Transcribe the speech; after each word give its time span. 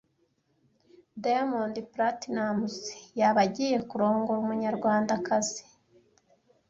diamonds 1.23 1.79
platinums 1.93 2.75
yaba 3.19 3.41
agiye 3.45 3.77
kurongora 3.89 4.37
umunyarwandakazi 4.41 5.63